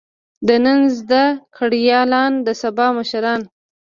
د 0.47 0.49
نن 0.63 0.79
زده 0.97 1.25
کړيالان 1.57 2.31
د 2.45 2.47
سبا 2.61 2.87
مشران. 2.97 3.41